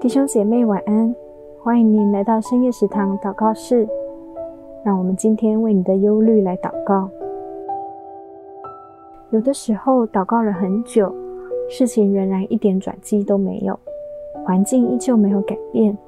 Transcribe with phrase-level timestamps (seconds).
[0.00, 1.12] 弟兄姐妹晚安，
[1.60, 3.84] 欢迎您来到深夜食堂祷告室。
[4.84, 7.10] 让我们今天为你的忧虑来祷告。
[9.30, 11.12] 有的时候祷告了很久，
[11.68, 13.76] 事情仍然一点转机都没有，
[14.46, 15.98] 环境依旧没有改变。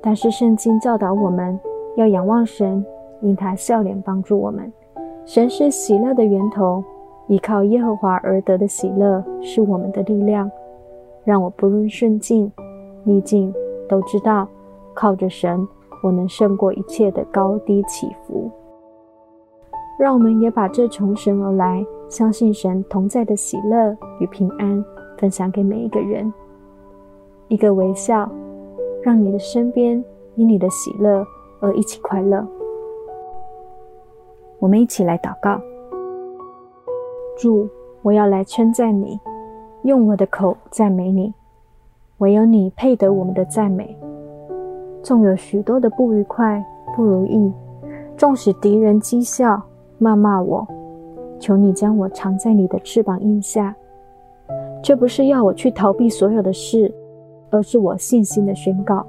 [0.00, 1.56] 但是圣经教导我们
[1.96, 2.84] 要仰望神，
[3.20, 4.72] 因他笑脸帮助我们。
[5.24, 6.82] 神是喜乐的源头，
[7.28, 10.50] 依靠耶和华而得的喜乐是我们的力量。
[11.22, 12.50] 让我不论顺境。
[13.08, 13.50] 逆境
[13.88, 14.46] 都知道，
[14.92, 15.66] 靠着神，
[16.02, 18.50] 我能胜过一切的高低起伏。
[19.98, 24.84] 让我们也把这从神而来、相信神同在的喜乐与平安
[25.16, 26.30] 分享给每一个人。
[27.48, 28.30] 一个微笑，
[29.02, 30.04] 让你的身边
[30.34, 31.26] 因你的喜乐
[31.60, 32.46] 而一起快乐。
[34.58, 35.58] 我们一起来祷告：
[37.38, 37.66] 主，
[38.02, 39.18] 我要来称赞你，
[39.84, 41.32] 用我的口赞美你。
[42.18, 43.96] 唯有你配得我们的赞美。
[45.02, 47.52] 纵有许多的不愉快、不如意，
[48.16, 49.60] 纵使敌人讥笑、
[50.00, 50.66] 谩骂我，
[51.38, 53.74] 求你将我藏在你的翅膀荫下。
[54.82, 56.92] 这不是要我去逃避所有的事，
[57.50, 59.06] 而是我信心的宣告。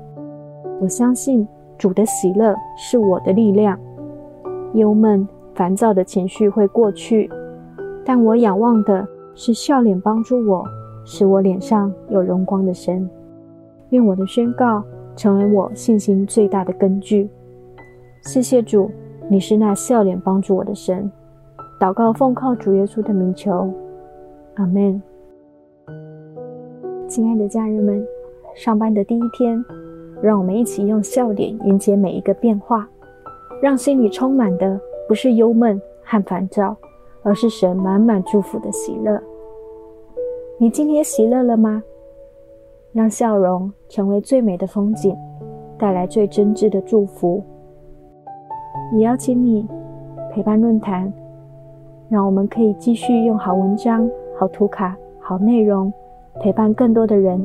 [0.80, 3.78] 我相信主的喜乐是我的力量。
[4.76, 7.30] 忧闷、烦躁的情绪会过去，
[8.06, 10.64] 但我仰望的是笑脸帮助我。
[11.12, 13.10] 使我脸上有荣光的神，
[13.90, 14.84] 愿我的宣告
[15.16, 17.28] 成为我信心最大的根据。
[18.22, 18.92] 谢谢主，
[19.28, 21.12] 你是那笑脸帮助我的神。
[21.80, 23.74] 祷告奉靠主耶稣的名求，
[24.54, 25.02] 阿门。
[27.08, 28.06] 亲爱的家人们，
[28.54, 29.66] 上班的第一天，
[30.22, 32.88] 让我们一起用笑脸迎接每一个变化，
[33.64, 36.78] 让心里充满的不是忧闷和烦躁，
[37.24, 39.20] 而是神满满祝福的喜乐。
[40.62, 41.82] 你今天喜乐了吗？
[42.92, 45.16] 让笑容成为最美的风景，
[45.78, 47.42] 带来最真挚的祝福。
[48.92, 49.66] 也邀请你
[50.30, 51.14] 陪伴论坛，
[52.10, 55.94] 让我们可以继续用好文章、好图卡、好内容，
[56.42, 57.42] 陪伴更多的人